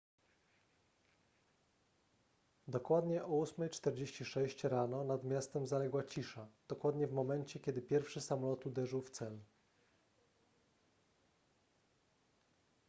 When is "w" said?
7.07-7.11, 9.01-9.09